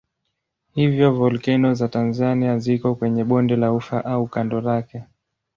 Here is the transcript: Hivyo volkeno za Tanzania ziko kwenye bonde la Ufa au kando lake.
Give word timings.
Hivyo 0.75 1.11
volkeno 1.13 1.73
za 1.73 1.87
Tanzania 1.87 2.59
ziko 2.59 2.95
kwenye 2.95 3.23
bonde 3.23 3.55
la 3.55 3.71
Ufa 3.73 4.05
au 4.05 4.27
kando 4.27 4.61
lake. 4.61 5.03